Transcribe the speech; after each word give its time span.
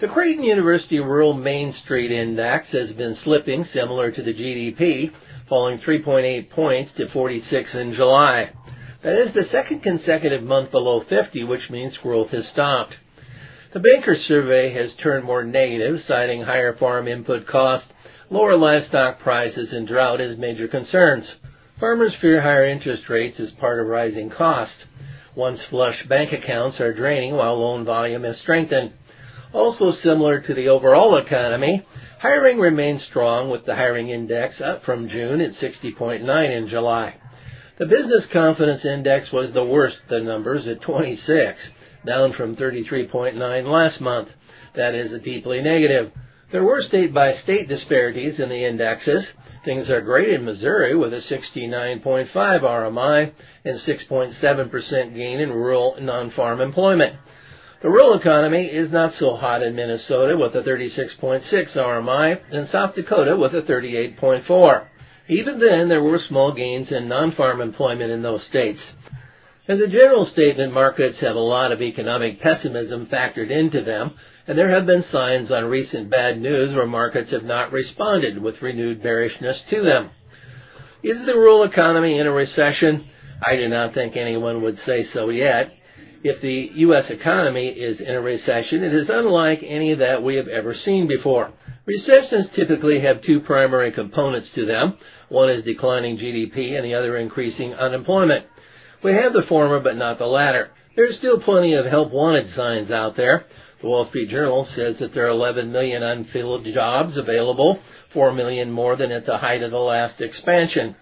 The 0.00 0.06
Creighton 0.06 0.44
University 0.44 1.00
Rural 1.00 1.34
Main 1.34 1.72
Street 1.72 2.12
Index 2.12 2.70
has 2.70 2.92
been 2.92 3.16
slipping 3.16 3.64
similar 3.64 4.12
to 4.12 4.22
the 4.22 4.32
GDP, 4.32 5.10
falling 5.48 5.80
3.8 5.80 6.50
points 6.50 6.92
to 6.94 7.08
46 7.08 7.74
in 7.74 7.92
July. 7.94 8.52
That 9.02 9.18
is 9.18 9.34
the 9.34 9.42
second 9.42 9.80
consecutive 9.80 10.44
month 10.44 10.70
below 10.70 11.00
50, 11.00 11.42
which 11.42 11.68
means 11.68 11.98
growth 11.98 12.30
has 12.30 12.46
stopped. 12.46 12.94
The 13.72 13.80
Bankers 13.80 14.20
survey 14.20 14.72
has 14.72 14.94
turned 14.94 15.24
more 15.24 15.42
negative, 15.42 15.98
citing 15.98 16.42
higher 16.42 16.76
farm 16.76 17.08
input 17.08 17.48
costs, 17.48 17.92
lower 18.30 18.56
livestock 18.56 19.18
prices, 19.18 19.72
and 19.72 19.84
drought 19.84 20.20
as 20.20 20.38
major 20.38 20.68
concerns. 20.68 21.34
Farmers 21.80 22.14
fear 22.20 22.40
higher 22.40 22.66
interest 22.66 23.08
rates 23.08 23.40
as 23.40 23.50
part 23.50 23.80
of 23.80 23.88
rising 23.88 24.30
costs. 24.30 24.84
Once 25.34 25.64
flush 25.68 26.06
bank 26.06 26.32
accounts 26.32 26.80
are 26.80 26.94
draining 26.94 27.34
while 27.34 27.58
loan 27.58 27.84
volume 27.84 28.22
has 28.22 28.38
strengthened. 28.38 28.92
Also 29.52 29.90
similar 29.90 30.40
to 30.40 30.54
the 30.54 30.68
overall 30.68 31.16
economy, 31.16 31.86
hiring 32.20 32.58
remains 32.58 33.02
strong 33.04 33.50
with 33.50 33.64
the 33.64 33.74
hiring 33.74 34.10
index 34.10 34.60
up 34.60 34.82
from 34.84 35.08
June 35.08 35.40
at 35.40 35.52
60.9 35.52 36.56
in 36.56 36.68
July. 36.68 37.14
The 37.78 37.86
business 37.86 38.26
confidence 38.32 38.84
index 38.84 39.32
was 39.32 39.52
the 39.52 39.64
worst 39.64 40.00
of 40.02 40.08
the 40.08 40.20
numbers 40.20 40.66
at 40.66 40.82
26, 40.82 41.70
down 42.04 42.32
from 42.32 42.56
33.9 42.56 43.66
last 43.66 44.00
month. 44.00 44.28
That 44.74 44.94
is 44.94 45.18
deeply 45.22 45.62
negative. 45.62 46.12
There 46.50 46.64
were 46.64 46.82
state 46.82 47.14
by 47.14 47.32
state 47.32 47.68
disparities 47.68 48.40
in 48.40 48.48
the 48.48 48.66
indexes. 48.66 49.26
Things 49.64 49.90
are 49.90 50.00
great 50.00 50.30
in 50.30 50.44
Missouri 50.44 50.96
with 50.96 51.12
a 51.12 51.18
69.5 51.18 52.32
RMI 52.32 53.32
and 53.64 53.78
6.7% 53.78 55.14
gain 55.14 55.40
in 55.40 55.50
rural 55.50 55.96
non-farm 56.00 56.60
employment. 56.60 57.16
The 57.80 57.90
rural 57.90 58.14
economy 58.14 58.66
is 58.66 58.90
not 58.90 59.14
so 59.14 59.36
hot 59.36 59.62
in 59.62 59.76
Minnesota 59.76 60.36
with 60.36 60.56
a 60.56 60.62
36.6 60.62 61.76
RMI 61.76 62.40
and 62.50 62.66
South 62.66 62.96
Dakota 62.96 63.36
with 63.36 63.54
a 63.54 63.62
38.4. 63.62 64.86
Even 65.28 65.60
then, 65.60 65.88
there 65.88 66.02
were 66.02 66.18
small 66.18 66.52
gains 66.52 66.90
in 66.90 67.06
non-farm 67.06 67.60
employment 67.60 68.10
in 68.10 68.20
those 68.20 68.44
states. 68.44 68.80
As 69.68 69.80
a 69.80 69.86
general 69.86 70.24
statement, 70.24 70.72
markets 70.72 71.20
have 71.20 71.36
a 71.36 71.38
lot 71.38 71.70
of 71.70 71.80
economic 71.80 72.40
pessimism 72.40 73.06
factored 73.06 73.50
into 73.50 73.82
them, 73.82 74.14
and 74.48 74.58
there 74.58 74.70
have 74.70 74.86
been 74.86 75.02
signs 75.04 75.52
on 75.52 75.66
recent 75.66 76.10
bad 76.10 76.40
news 76.40 76.74
where 76.74 76.86
markets 76.86 77.30
have 77.30 77.44
not 77.44 77.70
responded 77.70 78.42
with 78.42 78.60
renewed 78.60 79.04
bearishness 79.04 79.62
to 79.70 79.82
them. 79.82 80.10
Is 81.04 81.24
the 81.24 81.34
rural 81.34 81.62
economy 81.62 82.18
in 82.18 82.26
a 82.26 82.32
recession? 82.32 83.08
I 83.40 83.54
do 83.54 83.68
not 83.68 83.94
think 83.94 84.16
anyone 84.16 84.62
would 84.62 84.78
say 84.78 85.04
so 85.04 85.28
yet. 85.28 85.70
If 86.24 86.40
the 86.40 86.72
U.S. 86.80 87.10
economy 87.10 87.68
is 87.68 88.00
in 88.00 88.14
a 88.14 88.20
recession, 88.20 88.82
it 88.82 88.92
is 88.92 89.08
unlike 89.08 89.62
any 89.62 89.94
that 89.94 90.22
we 90.22 90.36
have 90.36 90.48
ever 90.48 90.74
seen 90.74 91.06
before. 91.06 91.52
Recessions 91.86 92.50
typically 92.54 93.00
have 93.00 93.22
two 93.22 93.40
primary 93.40 93.92
components 93.92 94.52
to 94.54 94.66
them. 94.66 94.98
One 95.28 95.48
is 95.48 95.64
declining 95.64 96.18
GDP 96.18 96.76
and 96.76 96.84
the 96.84 96.94
other 96.94 97.16
increasing 97.16 97.72
unemployment. 97.72 98.46
We 99.02 99.12
have 99.12 99.32
the 99.32 99.46
former 99.48 99.80
but 99.80 99.96
not 99.96 100.18
the 100.18 100.26
latter. 100.26 100.70
There's 100.96 101.16
still 101.16 101.40
plenty 101.40 101.74
of 101.74 101.86
help 101.86 102.12
wanted 102.12 102.48
signs 102.48 102.90
out 102.90 103.16
there. 103.16 103.44
The 103.80 103.88
Wall 103.88 104.04
Street 104.04 104.28
Journal 104.28 104.64
says 104.64 104.98
that 104.98 105.14
there 105.14 105.26
are 105.26 105.30
11 105.30 105.70
million 105.70 106.02
unfilled 106.02 106.66
jobs 106.74 107.16
available, 107.16 107.78
4 108.12 108.32
million 108.32 108.72
more 108.72 108.96
than 108.96 109.12
at 109.12 109.24
the 109.24 109.38
height 109.38 109.62
of 109.62 109.70
the 109.70 109.78
last 109.78 110.20
expansion. 110.20 110.96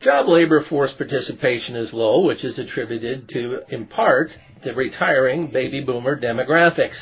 Job 0.00 0.28
labor 0.28 0.62
force 0.62 0.92
participation 0.92 1.74
is 1.74 1.92
low, 1.92 2.24
which 2.24 2.44
is 2.44 2.58
attributed 2.58 3.28
to, 3.30 3.62
in 3.68 3.86
part, 3.86 4.30
the 4.62 4.72
retiring 4.72 5.48
baby 5.48 5.82
boomer 5.82 6.16
demographics. 6.16 6.96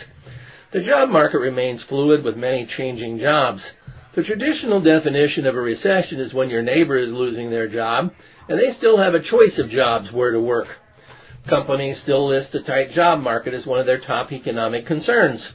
The 0.72 0.80
job 0.80 1.10
market 1.10 1.38
remains 1.38 1.82
fluid 1.82 2.24
with 2.24 2.36
many 2.36 2.64
changing 2.64 3.18
jobs. 3.18 3.62
The 4.14 4.22
traditional 4.22 4.80
definition 4.80 5.46
of 5.46 5.56
a 5.56 5.60
recession 5.60 6.20
is 6.20 6.32
when 6.32 6.48
your 6.48 6.62
neighbor 6.62 6.96
is 6.96 7.12
losing 7.12 7.50
their 7.50 7.68
job 7.68 8.12
and 8.48 8.58
they 8.58 8.72
still 8.72 8.96
have 8.96 9.12
a 9.12 9.22
choice 9.22 9.58
of 9.58 9.68
jobs 9.68 10.10
where 10.10 10.30
to 10.30 10.40
work. 10.40 10.68
Companies 11.46 12.00
still 12.00 12.28
list 12.28 12.52
the 12.52 12.62
tight 12.62 12.90
job 12.92 13.20
market 13.20 13.52
as 13.52 13.66
one 13.66 13.78
of 13.78 13.86
their 13.86 14.00
top 14.00 14.32
economic 14.32 14.86
concerns. 14.86 15.52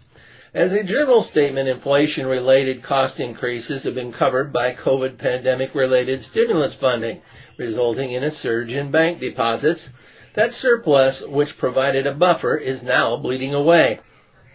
As 0.54 0.74
a 0.74 0.84
general 0.84 1.24
statement, 1.24 1.70
inflation 1.70 2.28
related 2.28 2.84
cost 2.84 3.22
increases 3.22 3.86
have 3.86 3.96
been 3.96 4.12
covered 4.12 4.52
by 4.52 4.76
COVID 4.76 5.18
pandemic 5.18 5.74
related 5.74 6.24
stimulus 6.24 6.76
funding, 6.76 7.22
resulting 7.58 8.12
in 8.12 8.24
a 8.24 8.32
surge 8.32 8.74
in 8.74 8.92
bank 8.92 9.22
deposits 9.22 9.88
that 10.36 10.52
surplus, 10.52 11.24
which 11.28 11.58
provided 11.58 12.06
a 12.06 12.16
buffer, 12.16 12.58
is 12.58 12.84
now 12.84 13.16
bleeding 13.16 13.54
away. 13.54 14.02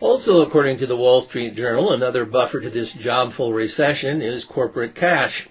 Also, 0.01 0.41
according 0.41 0.79
to 0.79 0.87
the 0.87 0.97
Wall 0.97 1.23
Street 1.23 1.55
Journal, 1.55 1.93
another 1.93 2.27
buffer 2.27 2.61
to 2.61 2.69
this 2.69 2.95
jobful 3.03 3.55
recession 3.55 4.21
is 4.21 4.45
corporate 4.45 4.95
cash. 4.95 5.49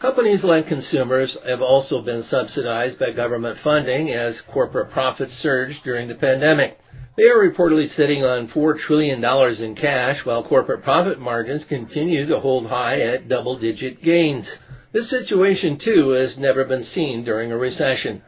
Companies 0.00 0.42
like 0.42 0.68
consumers 0.68 1.36
have 1.46 1.60
also 1.60 2.00
been 2.02 2.22
subsidized 2.22 2.98
by 2.98 3.12
government 3.12 3.58
funding 3.62 4.10
as 4.10 4.40
corporate 4.52 4.90
profits 4.90 5.32
surged 5.32 5.84
during 5.84 6.08
the 6.08 6.14
pandemic. 6.14 6.78
They 7.14 7.24
are 7.24 7.50
reportedly 7.50 7.88
sitting 7.88 8.24
on 8.24 8.48
$4 8.48 8.78
trillion 8.78 9.22
in 9.62 9.74
cash 9.74 10.24
while 10.24 10.44
corporate 10.44 10.82
profit 10.82 11.20
margins 11.20 11.64
continue 11.64 12.26
to 12.26 12.40
hold 12.40 12.66
high 12.66 13.00
at 13.00 13.28
double 13.28 13.58
digit 13.58 14.02
gains. 14.02 14.50
This 14.92 15.10
situation 15.10 15.78
too 15.78 16.10
has 16.10 16.38
never 16.38 16.64
been 16.64 16.84
seen 16.84 17.22
during 17.24 17.52
a 17.52 17.58
recession. 17.58 18.22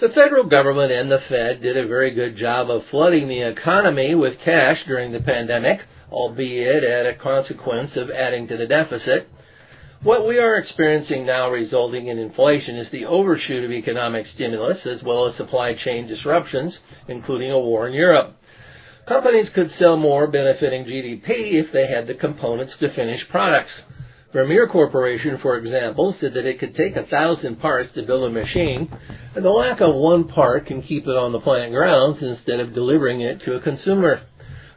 The 0.00 0.10
federal 0.10 0.44
government 0.44 0.92
and 0.92 1.10
the 1.10 1.20
Fed 1.28 1.60
did 1.60 1.76
a 1.76 1.88
very 1.88 2.14
good 2.14 2.36
job 2.36 2.70
of 2.70 2.84
flooding 2.86 3.26
the 3.26 3.42
economy 3.42 4.14
with 4.14 4.38
cash 4.38 4.84
during 4.86 5.10
the 5.10 5.20
pandemic, 5.20 5.80
albeit 6.10 6.84
at 6.84 7.06
a 7.06 7.18
consequence 7.18 7.96
of 7.96 8.10
adding 8.10 8.46
to 8.46 8.56
the 8.56 8.66
deficit. 8.66 9.28
What 10.02 10.26
we 10.26 10.38
are 10.38 10.56
experiencing 10.56 11.26
now 11.26 11.50
resulting 11.50 12.06
in 12.06 12.18
inflation 12.18 12.76
is 12.76 12.90
the 12.90 13.04
overshoot 13.04 13.64
of 13.64 13.70
economic 13.70 14.24
stimulus 14.24 14.86
as 14.86 15.02
well 15.02 15.26
as 15.26 15.34
supply 15.34 15.74
chain 15.74 16.06
disruptions, 16.06 16.80
including 17.08 17.50
a 17.50 17.60
war 17.60 17.86
in 17.86 17.92
Europe. 17.92 18.32
Companies 19.06 19.50
could 19.54 19.70
sell 19.70 19.98
more 19.98 20.26
benefiting 20.26 20.86
GDP 20.86 21.52
if 21.62 21.70
they 21.70 21.86
had 21.86 22.06
the 22.06 22.14
components 22.14 22.78
to 22.78 22.88
finish 22.88 23.28
products. 23.28 23.82
Vermeer 24.32 24.68
Corporation, 24.68 25.36
for 25.36 25.58
example, 25.58 26.14
said 26.14 26.32
that 26.32 26.46
it 26.46 26.58
could 26.58 26.74
take 26.74 26.96
a 26.96 27.04
thousand 27.04 27.56
parts 27.56 27.92
to 27.92 28.02
build 28.02 28.30
a 28.30 28.32
machine, 28.32 28.88
and 29.34 29.44
the 29.44 29.50
lack 29.50 29.82
of 29.82 29.94
one 29.94 30.26
part 30.26 30.64
can 30.64 30.80
keep 30.80 31.06
it 31.08 31.16
on 31.16 31.32
the 31.32 31.40
plant 31.40 31.72
grounds 31.74 32.22
instead 32.22 32.58
of 32.58 32.72
delivering 32.72 33.20
it 33.20 33.42
to 33.42 33.56
a 33.56 33.60
consumer. 33.60 34.22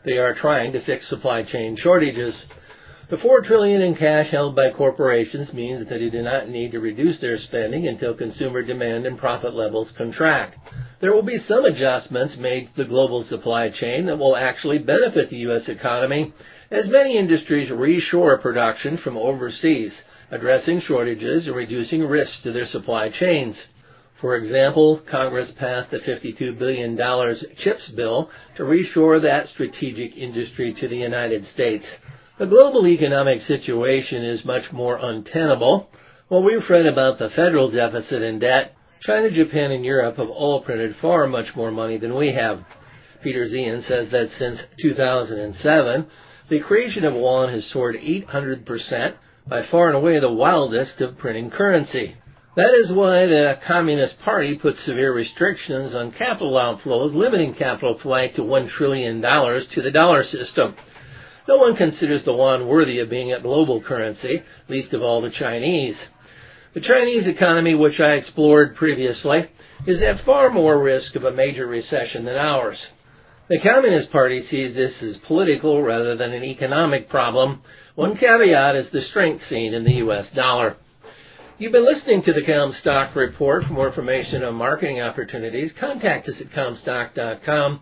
They 0.03 0.17
are 0.17 0.33
trying 0.33 0.73
to 0.73 0.83
fix 0.83 1.07
supply 1.07 1.43
chain 1.43 1.77
shortages. 1.77 2.45
The 3.13 3.19
four 3.19 3.41
trillion 3.41 3.83
in 3.83 3.93
cash 3.93 4.31
held 4.31 4.55
by 4.55 4.71
corporations 4.71 5.53
means 5.53 5.77
that 5.77 5.89
they 5.89 6.09
do 6.09 6.23
not 6.23 6.49
need 6.49 6.71
to 6.71 6.79
reduce 6.79 7.19
their 7.19 7.37
spending 7.37 7.87
until 7.87 8.15
consumer 8.15 8.63
demand 8.63 9.05
and 9.05 9.19
profit 9.19 9.53
levels 9.53 9.91
contract. 9.91 10.57
There 10.99 11.13
will 11.13 11.21
be 11.21 11.37
some 11.37 11.63
adjustments 11.63 12.37
made 12.37 12.69
to 12.69 12.77
the 12.77 12.89
global 12.89 13.21
supply 13.21 13.69
chain 13.69 14.07
that 14.07 14.17
will 14.17 14.35
actually 14.35 14.79
benefit 14.79 15.29
the 15.29 15.45
U.S. 15.45 15.69
economy 15.69 16.33
as 16.71 16.87
many 16.87 17.15
industries 17.15 17.69
reshore 17.69 18.41
production 18.41 18.97
from 18.97 19.15
overseas, 19.15 19.95
addressing 20.31 20.79
shortages 20.79 21.45
and 21.45 21.55
reducing 21.55 22.03
risks 22.03 22.41
to 22.41 22.51
their 22.51 22.65
supply 22.65 23.09
chains. 23.09 23.63
For 24.19 24.35
example, 24.37 25.01
Congress 25.07 25.51
passed 25.51 25.93
a 25.93 25.99
$52 25.99 26.57
billion 26.57 26.97
CHIPS 27.57 27.89
bill 27.89 28.31
to 28.55 28.63
reshore 28.63 29.21
that 29.21 29.49
strategic 29.49 30.17
industry 30.17 30.73
to 30.79 30.87
the 30.87 30.97
United 30.97 31.45
States. 31.45 31.85
The 32.39 32.47
global 32.47 32.87
economic 32.87 33.41
situation 33.41 34.25
is 34.25 34.43
much 34.43 34.71
more 34.71 34.97
untenable. 34.99 35.89
While 36.29 36.41
we 36.41 36.59
fret 36.61 36.87
about 36.87 37.19
the 37.19 37.29
federal 37.29 37.69
deficit 37.69 38.23
and 38.23 38.41
debt, 38.41 38.73
China, 39.01 39.29
Japan, 39.29 39.69
and 39.69 39.85
Europe 39.85 40.17
have 40.17 40.29
all 40.29 40.63
printed 40.63 40.95
far 40.95 41.27
much 41.27 41.55
more 41.55 41.69
money 41.69 41.97
than 41.97 42.15
we 42.15 42.33
have. 42.33 42.65
Peter 43.21 43.45
Zeihan 43.45 43.83
says 43.83 44.09
that 44.09 44.29
since 44.29 44.63
2007, 44.81 46.07
the 46.49 46.59
creation 46.61 47.05
of 47.05 47.13
yuan 47.13 47.49
has 47.49 47.69
soared 47.69 47.97
800%, 47.97 49.15
by 49.47 49.65
far 49.69 49.89
and 49.89 49.97
away 49.97 50.19
the 50.19 50.33
wildest 50.33 51.01
of 51.01 51.19
printing 51.19 51.51
currency. 51.51 52.15
That 52.55 52.73
is 52.73 52.91
why 52.91 53.27
the 53.27 53.59
Communist 53.67 54.19
Party 54.19 54.57
put 54.57 54.75
severe 54.77 55.13
restrictions 55.13 55.93
on 55.93 56.11
capital 56.11 56.53
outflows, 56.53 57.13
limiting 57.13 57.53
capital 57.53 57.99
flight 57.99 58.35
to 58.35 58.41
$1 58.41 58.69
trillion 58.69 59.21
to 59.21 59.81
the 59.83 59.91
dollar 59.91 60.23
system. 60.23 60.75
No 61.47 61.57
one 61.57 61.75
considers 61.75 62.23
the 62.23 62.33
yuan 62.33 62.67
worthy 62.67 62.99
of 62.99 63.09
being 63.09 63.33
a 63.33 63.41
global 63.41 63.81
currency, 63.81 64.43
least 64.69 64.93
of 64.93 65.01
all 65.01 65.21
the 65.21 65.29
Chinese. 65.29 65.99
The 66.73 66.81
Chinese 66.81 67.27
economy, 67.27 67.75
which 67.75 67.99
I 67.99 68.13
explored 68.13 68.75
previously, 68.75 69.49
is 69.85 70.01
at 70.01 70.25
far 70.25 70.49
more 70.49 70.81
risk 70.81 71.15
of 71.15 71.23
a 71.23 71.31
major 71.31 71.67
recession 71.67 72.25
than 72.25 72.35
ours. 72.35 72.87
The 73.49 73.59
Communist 73.59 74.11
Party 74.11 74.41
sees 74.41 74.73
this 74.73 75.03
as 75.03 75.17
political 75.17 75.83
rather 75.83 76.15
than 76.15 76.31
an 76.31 76.43
economic 76.43 77.09
problem. 77.09 77.61
One 77.95 78.15
caveat 78.15 78.75
is 78.75 78.89
the 78.89 79.01
strength 79.01 79.43
seen 79.43 79.73
in 79.73 79.83
the 79.83 79.95
U.S. 79.95 80.31
dollar. 80.31 80.77
You've 81.57 81.73
been 81.73 81.85
listening 81.85 82.23
to 82.23 82.33
the 82.33 82.41
Commstock 82.41 83.15
Report. 83.15 83.63
For 83.65 83.73
more 83.73 83.87
information 83.87 84.43
on 84.43 84.55
marketing 84.55 85.01
opportunities, 85.01 85.73
contact 85.77 86.27
us 86.29 86.41
at 86.41 86.51
Commstock.com 86.51 87.81